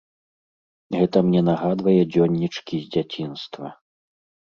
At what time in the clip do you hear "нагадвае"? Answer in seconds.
1.51-1.95